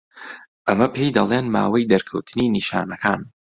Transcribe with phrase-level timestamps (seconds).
[0.67, 3.21] ئەمە پێی دەڵێن ماوەی دەرکەوتنی نیشانەکان.